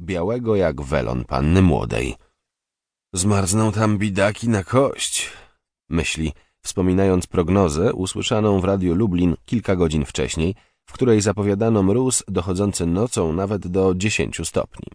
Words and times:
białego 0.00 0.56
jak 0.56 0.82
welon 0.82 1.24
panny 1.24 1.62
młodej. 1.62 2.14
Zmarzną 3.12 3.72
tam 3.72 3.98
bidaki 3.98 4.48
na 4.48 4.64
kość, 4.64 5.30
myśli, 5.88 6.32
wspominając 6.62 7.26
prognozę 7.26 7.92
usłyszaną 7.92 8.60
w 8.60 8.64
Radiu 8.64 8.94
Lublin 8.94 9.36
kilka 9.44 9.76
godzin 9.76 10.04
wcześniej, 10.04 10.54
w 10.86 10.92
której 10.92 11.20
zapowiadano 11.20 11.82
mróz 11.82 12.24
dochodzący 12.28 12.86
nocą 12.86 13.32
nawet 13.32 13.66
do 13.66 13.94
10 13.94 14.40
stopni. 14.44 14.86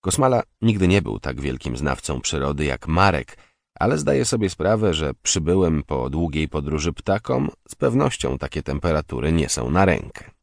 Kosmala 0.00 0.42
nigdy 0.62 0.88
nie 0.88 1.02
był 1.02 1.20
tak 1.20 1.40
wielkim 1.40 1.76
znawcą 1.76 2.20
przyrody 2.20 2.64
jak 2.64 2.88
Marek, 2.88 3.36
ale 3.78 3.98
zdaje 3.98 4.24
sobie 4.24 4.50
sprawę, 4.50 4.94
że 4.94 5.14
przybyłem 5.22 5.82
po 5.82 6.10
długiej 6.10 6.48
podróży 6.48 6.92
ptakom, 6.92 7.50
z 7.68 7.74
pewnością 7.74 8.38
takie 8.38 8.62
temperatury 8.62 9.32
nie 9.32 9.48
są 9.48 9.70
na 9.70 9.84
rękę. 9.84 10.37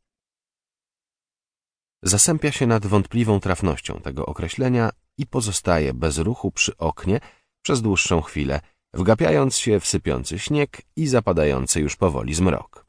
Zasępia 2.07 2.51
się 2.51 2.67
nad 2.67 2.85
wątpliwą 2.85 3.39
trafnością 3.39 3.99
tego 3.99 4.25
określenia 4.25 4.89
i 5.17 5.25
pozostaje 5.27 5.93
bez 5.93 6.17
ruchu 6.17 6.51
przy 6.51 6.77
oknie 6.77 7.19
przez 7.61 7.81
dłuższą 7.81 8.21
chwilę, 8.21 8.61
wgapiając 8.93 9.57
się 9.57 9.79
w 9.79 9.85
sypiący 9.85 10.39
śnieg 10.39 10.81
i 10.95 11.07
zapadający 11.07 11.79
już 11.81 11.95
powoli 11.95 12.33
zmrok. 12.33 12.85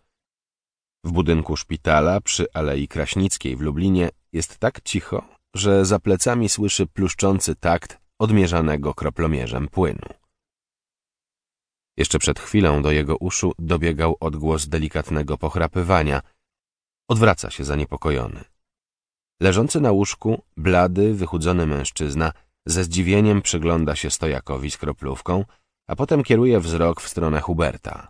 W 1.05 1.13
budynku 1.13 1.57
szpitala 1.57 2.21
przy 2.21 2.47
Alei 2.55 2.89
Kraśnickiej 2.89 3.57
w 3.57 3.61
Lublinie 3.61 4.11
jest 4.33 4.59
tak 4.59 4.81
cicho, 4.81 5.29
że 5.55 5.85
za 5.85 5.99
plecami 5.99 6.49
słyszy 6.49 6.87
pluszczący 6.87 7.55
takt 7.55 7.99
odmierzanego 8.19 8.95
kroplomierzem 8.95 9.69
płynu. 9.69 10.09
Jeszcze 11.97 12.19
przed 12.19 12.41
chwilą 12.41 12.83
do 12.83 12.91
jego 12.91 13.17
uszu 13.17 13.53
dobiegał 13.59 14.17
odgłos 14.21 14.69
delikatnego 14.69 15.39
pochrapywania. 15.39 16.23
Odwraca 17.09 17.51
się 17.51 17.65
zaniepokojony. 17.65 18.56
Leżący 19.41 19.81
na 19.81 19.93
łóżku, 19.93 20.43
blady, 20.57 21.15
wychudzony 21.15 21.67
mężczyzna 21.67 22.33
ze 22.67 22.85
zdziwieniem 22.85 23.43
przygląda 23.43 23.97
się 23.97 24.11
stojakowi 24.11 24.71
z 24.71 24.77
kroplówką, 24.77 25.45
a 25.89 25.97
potem 25.97 26.23
kieruje 26.23 26.61
wzrok 26.61 27.01
w 27.01 27.09
stronę 27.09 27.41
Huberta. 27.41 28.09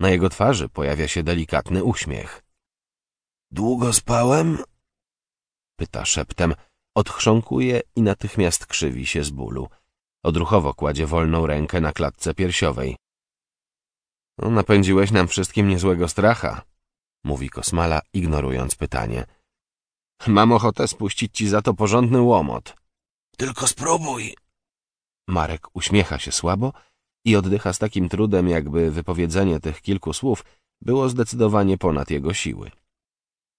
Na 0.00 0.10
jego 0.10 0.28
twarzy 0.28 0.68
pojawia 0.68 1.08
się 1.08 1.22
delikatny 1.22 1.84
uśmiech. 1.84 2.42
Długo 3.50 3.92
spałem? 3.92 4.58
Pyta 5.76 6.04
szeptem, 6.04 6.54
odchrząkuje 6.94 7.80
i 7.96 8.02
natychmiast 8.02 8.66
krzywi 8.66 9.06
się 9.06 9.24
z 9.24 9.30
bólu. 9.30 9.68
Odruchowo 10.24 10.74
kładzie 10.74 11.06
wolną 11.06 11.46
rękę 11.46 11.80
na 11.80 11.92
klatce 11.92 12.34
piersiowej. 12.34 12.96
No, 14.38 14.50
napędziłeś 14.50 15.10
nam 15.10 15.28
wszystkim 15.28 15.68
niezłego 15.68 16.08
stracha, 16.08 16.62
mówi 17.24 17.50
Kosmala, 17.50 18.00
ignorując 18.12 18.74
pytanie. 18.74 19.26
Mam 20.26 20.52
ochotę 20.52 20.88
spuścić 20.88 21.36
ci 21.36 21.48
za 21.48 21.62
to 21.62 21.74
porządny 21.74 22.20
łomot. 22.20 22.74
Tylko 23.36 23.66
spróbuj. 23.66 24.36
Marek 25.28 25.66
uśmiecha 25.74 26.18
się 26.18 26.32
słabo 26.32 26.72
i 27.24 27.36
oddycha 27.36 27.72
z 27.72 27.78
takim 27.78 28.08
trudem, 28.08 28.48
jakby 28.48 28.90
wypowiedzenie 28.90 29.60
tych 29.60 29.80
kilku 29.80 30.12
słów 30.12 30.44
było 30.80 31.08
zdecydowanie 31.08 31.78
ponad 31.78 32.10
jego 32.10 32.34
siły. 32.34 32.70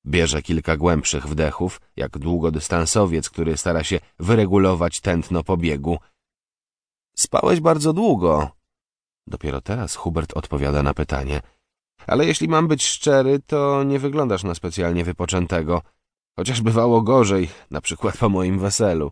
Bierze 0.06 0.42
kilka 0.42 0.78
głębszych 0.78 1.28
wdechów, 1.28 1.82
jak 1.96 2.18
długodystansowiec, 2.18 3.30
który 3.30 3.58
stara 3.58 3.84
się 3.84 4.00
wyregulować 4.20 5.02
tętno 5.02 5.44
pobiegu. 5.44 5.98
Spałeś 7.18 7.60
bardzo 7.60 7.94
długo. 7.94 8.52
Dopiero 9.28 9.62
teraz 9.62 9.96
Hubert 9.96 10.38
odpowiada 10.38 10.84
na 10.84 10.94
pytanie. 10.94 11.42
Ale 12.08 12.26
jeśli 12.26 12.48
mam 12.48 12.68
być 12.68 12.86
szczery, 12.86 13.40
to 13.48 13.84
nie 13.84 14.00
wyglądasz 14.00 14.44
na 14.44 14.56
specjalnie 14.56 15.04
wypoczętego. 15.04 15.82
Chociaż 16.40 16.62
bywało 16.62 17.02
gorzej, 17.02 17.50
na 17.72 17.82
przykład 17.82 18.18
po 18.18 18.30
moim 18.30 18.60
weselu. 18.60 19.12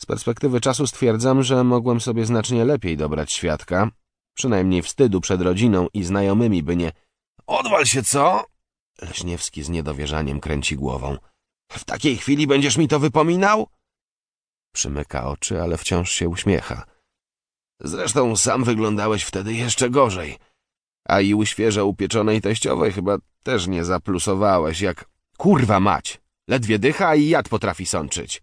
Z 0.00 0.06
perspektywy 0.06 0.60
czasu 0.60 0.86
stwierdzam, 0.86 1.42
że 1.42 1.64
mogłem 1.64 2.00
sobie 2.00 2.26
znacznie 2.26 2.64
lepiej 2.64 2.96
dobrać 2.96 3.32
świadka, 3.32 3.90
przynajmniej 4.34 4.82
wstydu 4.82 5.20
przed 5.20 5.40
rodziną 5.40 5.88
i 5.94 6.04
znajomymi, 6.04 6.62
by 6.62 6.76
nie... 6.76 6.92
Odwal 7.46 7.86
się, 7.86 8.02
co? 8.02 8.44
Leśniewski 9.02 9.62
z 9.62 9.68
niedowierzaniem 9.68 10.40
kręci 10.40 10.76
głową. 10.76 11.16
W 11.72 11.84
takiej 11.84 12.16
chwili 12.16 12.46
będziesz 12.46 12.76
mi 12.76 12.88
to 12.88 13.00
wypominał? 13.00 13.68
Przymyka 14.74 15.26
oczy, 15.26 15.62
ale 15.62 15.76
wciąż 15.76 16.10
się 16.10 16.28
uśmiecha. 16.28 16.84
Zresztą 17.80 18.36
sam 18.36 18.64
wyglądałeś 18.64 19.22
wtedy 19.24 19.54
jeszcze 19.54 19.90
gorzej. 19.90 20.38
A 21.08 21.20
i 21.20 21.34
u 21.34 21.46
świeżo 21.46 21.86
upieczonej 21.86 22.40
teściowej 22.40 22.92
chyba 22.92 23.18
też 23.42 23.66
nie 23.66 23.84
zaplusowałeś, 23.84 24.80
jak... 24.80 25.11
Kurwa 25.42 25.80
mać! 25.80 26.20
Ledwie 26.48 26.78
dycha 26.78 27.14
i 27.14 27.28
jad 27.28 27.48
potrafi 27.48 27.86
sączyć. 27.86 28.42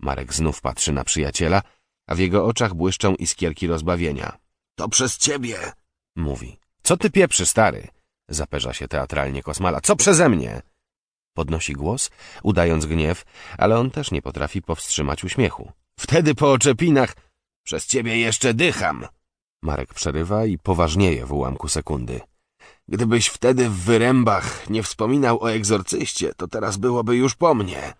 Marek 0.00 0.34
znów 0.34 0.60
patrzy 0.60 0.92
na 0.92 1.04
przyjaciela, 1.04 1.62
a 2.06 2.14
w 2.14 2.18
jego 2.18 2.46
oczach 2.46 2.74
błyszczą 2.74 3.14
iskierki 3.14 3.66
rozbawienia. 3.66 4.38
To 4.74 4.88
przez 4.88 5.18
ciebie, 5.18 5.72
mówi. 6.16 6.58
Co 6.82 6.96
ty 6.96 7.10
pieprzy, 7.10 7.46
stary? 7.46 7.88
Zaperza 8.28 8.72
się 8.72 8.88
teatralnie 8.88 9.42
Kosmala. 9.42 9.80
Co 9.80 9.96
przeze 9.96 10.28
mnie? 10.28 10.62
Podnosi 11.34 11.72
głos, 11.72 12.10
udając 12.42 12.86
gniew, 12.86 13.24
ale 13.58 13.78
on 13.78 13.90
też 13.90 14.10
nie 14.10 14.22
potrafi 14.22 14.62
powstrzymać 14.62 15.24
uśmiechu. 15.24 15.72
Wtedy 16.00 16.34
po 16.34 16.52
oczepinach 16.52 17.16
przez 17.64 17.86
ciebie 17.86 18.18
jeszcze 18.18 18.54
dycham. 18.54 19.06
Marek 19.62 19.94
przerywa 19.94 20.46
i 20.46 20.58
poważnieje 20.58 21.26
w 21.26 21.32
ułamku 21.32 21.68
sekundy. 21.68 22.20
Gdybyś 22.88 23.26
wtedy 23.26 23.68
w 23.68 23.74
wyrębach 23.74 24.70
nie 24.70 24.82
wspominał 24.82 25.42
o 25.42 25.52
egzorcyście, 25.52 26.34
to 26.34 26.48
teraz 26.48 26.76
byłoby 26.76 27.16
już 27.16 27.34
po 27.34 27.54
mnie. 27.54 27.94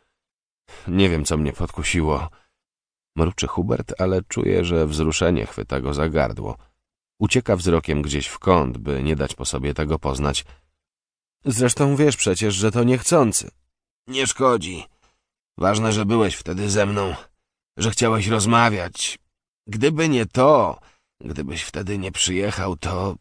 Nie 0.88 1.08
wiem, 1.08 1.24
co 1.24 1.36
mnie 1.36 1.52
podkusiło. 1.52 2.28
Mruczy 3.16 3.46
Hubert, 3.46 3.94
ale 3.98 4.22
czuje, 4.22 4.64
że 4.64 4.86
wzruszenie 4.86 5.46
chwyta 5.46 5.80
go 5.80 5.94
za 5.94 6.08
gardło. 6.08 6.56
Ucieka 7.18 7.56
wzrokiem 7.56 8.02
gdzieś 8.02 8.26
w 8.26 8.38
kąt, 8.38 8.78
by 8.78 9.02
nie 9.02 9.16
dać 9.16 9.34
po 9.34 9.44
sobie 9.44 9.74
tego 9.74 9.98
poznać. 9.98 10.44
Zresztą 11.44 11.96
wiesz 11.96 12.16
przecież, 12.16 12.54
że 12.54 12.70
to 12.70 12.84
niechcący. 12.84 13.50
Nie 14.06 14.26
szkodzi. 14.26 14.84
Ważne, 15.58 15.92
że 15.92 16.04
byłeś 16.04 16.34
wtedy 16.34 16.70
ze 16.70 16.86
mną, 16.86 17.14
że 17.76 17.90
chciałeś 17.90 18.26
rozmawiać. 18.26 19.18
Gdyby 19.66 20.08
nie 20.08 20.26
to, 20.26 20.80
gdybyś 21.20 21.62
wtedy 21.62 21.98
nie 21.98 22.12
przyjechał, 22.12 22.76
to... 22.76 23.16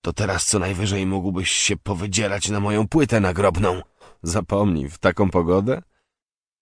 to 0.00 0.12
teraz 0.12 0.46
co 0.46 0.58
najwyżej 0.58 1.06
mógłbyś 1.06 1.50
się 1.50 1.76
powydzierać 1.76 2.48
na 2.48 2.60
moją 2.60 2.88
płytę 2.88 3.20
nagrobną. 3.20 3.82
Zapomnij, 4.22 4.88
w 4.88 4.98
taką 4.98 5.30
pogodę? 5.30 5.82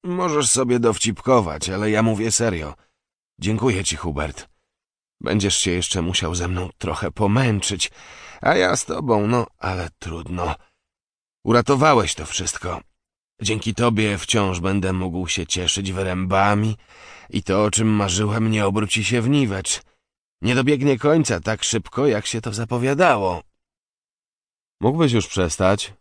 Możesz 0.04 0.50
sobie 0.50 0.78
dowcipkować, 0.78 1.70
ale 1.70 1.90
ja 1.90 2.02
mówię 2.02 2.32
serio. 2.32 2.74
Dziękuję 3.38 3.84
ci, 3.84 3.96
Hubert. 3.96 4.48
Będziesz 5.20 5.56
się 5.56 5.70
jeszcze 5.70 6.02
musiał 6.02 6.34
ze 6.34 6.48
mną 6.48 6.68
trochę 6.78 7.10
pomęczyć, 7.10 7.90
a 8.40 8.54
ja 8.54 8.76
z 8.76 8.84
tobą, 8.84 9.26
no, 9.26 9.46
ale 9.58 9.88
trudno. 9.98 10.54
Uratowałeś 11.44 12.14
to 12.14 12.26
wszystko. 12.26 12.80
Dzięki 13.42 13.74
tobie 13.74 14.18
wciąż 14.18 14.60
będę 14.60 14.92
mógł 14.92 15.28
się 15.28 15.46
cieszyć 15.46 15.92
wyrębami 15.92 16.76
i 17.30 17.42
to, 17.42 17.64
o 17.64 17.70
czym 17.70 17.88
marzyłem, 17.88 18.50
nie 18.50 18.66
obróci 18.66 19.04
się 19.04 19.22
w 19.22 19.28
niwecz. 19.28 19.82
Nie 20.46 20.54
dobiegnie 20.54 20.98
końca 20.98 21.40
tak 21.40 21.64
szybko, 21.64 22.06
jak 22.06 22.26
się 22.26 22.40
to 22.40 22.52
zapowiadało. 22.52 23.42
Mógłbyś 24.80 25.12
już 25.12 25.26
przestać? 25.26 25.92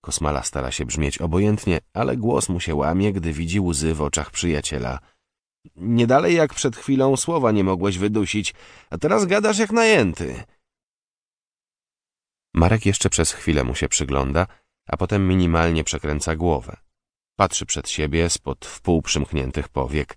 Kosmala 0.00 0.42
stara 0.42 0.70
się 0.70 0.84
brzmieć 0.84 1.18
obojętnie, 1.18 1.78
ale 1.92 2.16
głos 2.16 2.48
mu 2.48 2.60
się 2.60 2.74
łamie, 2.74 3.12
gdy 3.12 3.32
widzi 3.32 3.60
łzy 3.60 3.94
w 3.94 4.02
oczach 4.02 4.30
przyjaciela. 4.30 4.98
Nie 5.76 6.06
dalej 6.06 6.36
jak 6.36 6.54
przed 6.54 6.76
chwilą 6.76 7.16
słowa 7.16 7.52
nie 7.52 7.64
mogłeś 7.64 7.98
wydusić, 7.98 8.54
a 8.90 8.98
teraz 8.98 9.24
gadasz 9.24 9.58
jak 9.58 9.72
najęty. 9.72 10.44
Marek 12.54 12.86
jeszcze 12.86 13.10
przez 13.10 13.32
chwilę 13.32 13.64
mu 13.64 13.74
się 13.74 13.88
przygląda, 13.88 14.46
a 14.86 14.96
potem 14.96 15.28
minimalnie 15.28 15.84
przekręca 15.84 16.36
głowę. 16.36 16.76
Patrzy 17.36 17.66
przed 17.66 17.88
siebie 17.88 18.30
spod 18.30 18.66
wpół 18.66 19.02
przymkniętych 19.02 19.68
powiek. 19.68 20.16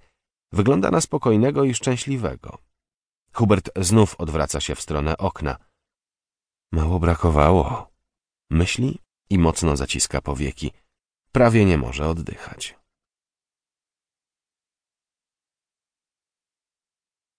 Wygląda 0.52 0.92
na 0.92 1.02
spokojnego 1.02 1.64
i 1.64 1.74
szczęśliwego. 1.74 2.69
Hubert 3.34 3.70
znów 3.76 4.16
odwraca 4.16 4.60
się 4.62 4.76
w 4.76 4.82
stronę 4.82 5.18
okna. 5.18 5.58
Mało 6.72 7.00
brakowało. 7.00 7.92
Myśli 8.50 9.00
i 9.30 9.38
mocno 9.38 9.78
zaciska 9.78 10.22
powieki. 10.22 10.72
Prawie 11.32 11.66
nie 11.66 11.78
może 11.78 12.08
oddychać. 12.08 12.80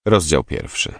Rozdział 0.07 0.45
pierwszy 0.45 0.95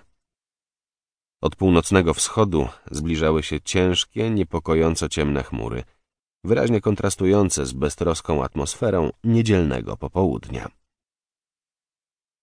Od 1.43 1.57
północnego 1.57 2.15
wschodu 2.15 2.69
zbliżały 2.91 3.43
się 3.43 3.61
ciężkie, 3.61 4.31
niepokojąco 4.31 5.09
ciemne 5.09 5.43
chmury, 5.43 5.85
wyraźnie 6.45 6.81
kontrastujące 6.81 7.67
z 7.67 7.73
beztroską 7.73 8.45
atmosferą 8.45 9.11
niedzielnego 9.25 9.97
popołudnia. 9.97 10.80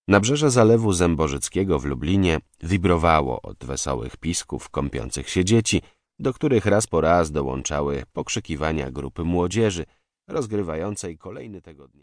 Nabrzeże 0.08 0.50
Zalewu 0.50 0.92
Zębożyckiego 0.92 1.78
w 1.78 1.84
Lublinie 1.84 2.38
wibrowało 2.62 3.42
od 3.42 3.64
wesołych 3.64 4.16
pisków 4.16 4.68
kąpiących 4.70 5.28
się 5.28 5.44
dzieci, 5.44 5.82
do 6.18 6.32
których 6.32 6.66
raz 6.66 6.86
po 6.86 7.00
raz 7.00 7.30
dołączały 7.30 8.02
pokrzykiwania 8.12 8.90
grupy 8.90 9.24
młodzieży 9.24 9.84
rozgrywającej 10.28 11.18
kolejny 11.18 11.62
tego 11.62 11.88
dnia. 11.88 11.96